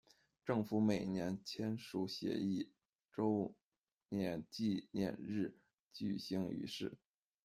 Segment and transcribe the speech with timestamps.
[0.43, 2.71] 政府每年在签署协议
[3.13, 3.53] 周
[4.09, 5.55] 年纪念日
[5.93, 6.97] 举行仪式。